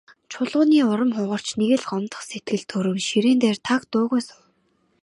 Чулууны 0.31 0.79
урам 0.91 1.09
хугарч, 1.15 1.47
нэг 1.59 1.71
л 1.81 1.85
гомдох 1.89 2.21
сэтгэл 2.29 2.63
төрөн 2.71 2.99
ширээн 3.07 3.39
дээрээ 3.41 3.61
таг 3.67 3.81
дуугүй 3.91 4.21
суув. 4.27 4.45